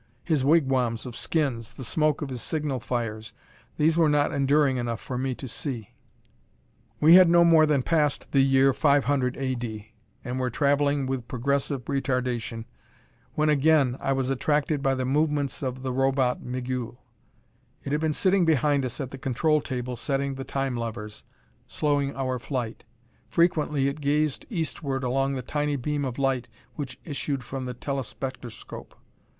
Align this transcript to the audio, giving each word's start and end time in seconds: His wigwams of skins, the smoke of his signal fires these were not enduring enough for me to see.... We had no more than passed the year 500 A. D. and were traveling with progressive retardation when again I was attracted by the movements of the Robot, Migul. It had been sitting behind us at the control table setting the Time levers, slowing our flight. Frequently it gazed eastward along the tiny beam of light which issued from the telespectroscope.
His 0.23 0.43
wigwams 0.43 1.05
of 1.05 1.15
skins, 1.15 1.75
the 1.75 1.83
smoke 1.83 2.23
of 2.23 2.29
his 2.29 2.41
signal 2.41 2.79
fires 2.79 3.33
these 3.77 3.97
were 3.99 4.09
not 4.09 4.33
enduring 4.33 4.77
enough 4.77 4.99
for 4.99 5.15
me 5.15 5.35
to 5.35 5.47
see.... 5.47 5.91
We 6.99 7.13
had 7.13 7.29
no 7.29 7.45
more 7.45 7.67
than 7.67 7.83
passed 7.83 8.31
the 8.31 8.41
year 8.41 8.73
500 8.73 9.37
A. 9.37 9.53
D. 9.53 9.91
and 10.25 10.39
were 10.39 10.49
traveling 10.49 11.05
with 11.05 11.27
progressive 11.27 11.85
retardation 11.85 12.65
when 13.35 13.47
again 13.49 13.95
I 13.99 14.11
was 14.13 14.31
attracted 14.31 14.81
by 14.81 14.95
the 14.95 15.05
movements 15.05 15.61
of 15.61 15.83
the 15.83 15.93
Robot, 15.93 16.41
Migul. 16.41 16.99
It 17.83 17.91
had 17.91 18.01
been 18.01 18.11
sitting 18.11 18.43
behind 18.43 18.83
us 18.85 18.99
at 18.99 19.11
the 19.11 19.19
control 19.19 19.61
table 19.61 19.95
setting 19.95 20.33
the 20.33 20.43
Time 20.43 20.75
levers, 20.75 21.25
slowing 21.67 22.15
our 22.15 22.39
flight. 22.39 22.85
Frequently 23.29 23.87
it 23.87 24.01
gazed 24.01 24.47
eastward 24.49 25.03
along 25.03 25.35
the 25.35 25.43
tiny 25.43 25.75
beam 25.75 26.03
of 26.05 26.17
light 26.17 26.47
which 26.73 26.99
issued 27.05 27.43
from 27.43 27.65
the 27.67 27.75
telespectroscope. 27.75 28.95